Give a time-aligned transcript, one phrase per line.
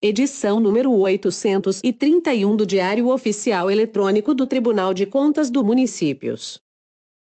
[0.00, 6.60] edição número 831 do Diário Oficial Eletrônico do Tribunal de Contas do Municípios.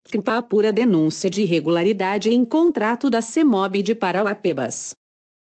[0.10, 4.96] CMPA apura denúncia de irregularidade em contrato da CEMOB de Parauapebas.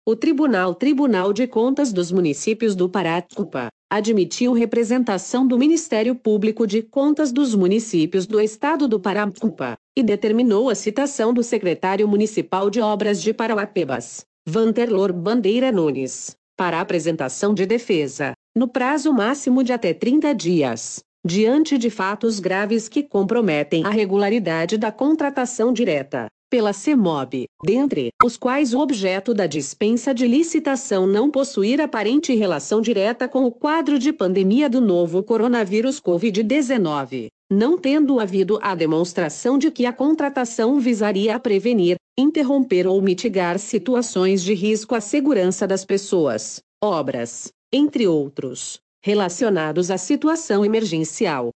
[0.04, 6.66] O Tribunal Tribunal de Contas dos Municípios do Pará, TCUPA, admitiu representação do Ministério Público
[6.66, 12.08] de Contas dos Municípios do Estado do Pará, TCUPA, e determinou a citação do secretário
[12.08, 19.64] municipal de obras de Parauapebas, Vanterlor Bandeira Nunes, para apresentação de defesa, no prazo máximo
[19.64, 26.28] de até 30 dias, diante de fatos graves que comprometem a regularidade da contratação direta,
[26.54, 32.80] pela CEMOB, dentre os quais o objeto da dispensa de licitação não possuir aparente relação
[32.80, 39.58] direta com o quadro de pandemia do novo coronavírus Covid-19, não tendo havido a demonstração
[39.58, 45.66] de que a contratação visaria a prevenir, interromper ou mitigar situações de risco à segurança
[45.66, 51.50] das pessoas, obras, entre outros, relacionados à situação emergencial.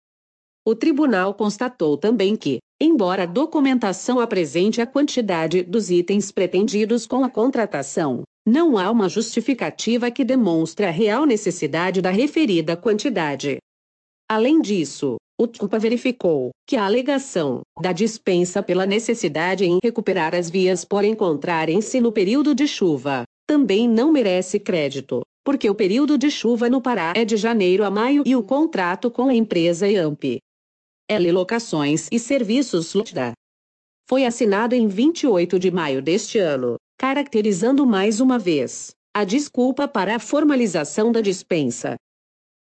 [0.66, 7.24] O tribunal constatou também que, embora a documentação apresente a quantidade dos itens pretendidos com
[7.24, 13.58] a contratação, não há uma justificativa que demonstre a real necessidade da referida quantidade.
[14.30, 20.50] Além disso, o TCUPA verificou que a alegação da dispensa pela necessidade em recuperar as
[20.50, 26.30] vias por encontrarem-se no período de chuva também não merece crédito, porque o período de
[26.30, 30.40] chuva no Pará é de janeiro a maio e o contrato com a empresa EAMP
[31.08, 33.32] L Locações e Serviços LOTDA.
[34.06, 40.16] Foi assinado em 28 de maio deste ano, caracterizando mais uma vez a desculpa para
[40.16, 41.96] a formalização da dispensa.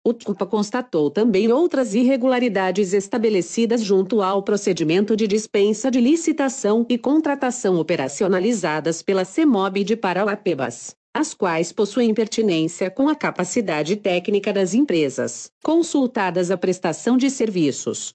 [0.06, 6.96] O TCUPA constatou também outras irregularidades estabelecidas junto ao procedimento de dispensa de licitação e
[6.96, 14.74] contratação operacionalizadas pela CEMOB de Parauapebas, as quais possuem pertinência com a capacidade técnica das
[14.74, 18.14] empresas consultadas à prestação de serviços,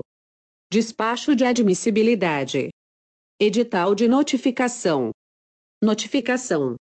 [0.71, 2.69] Despacho de admissibilidade.
[3.37, 5.11] Edital de notificação.
[5.83, 6.77] Notificação.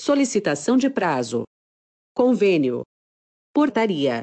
[0.00, 1.44] Solicitação de prazo.
[2.12, 2.82] Convênio.
[3.54, 4.20] Portaria.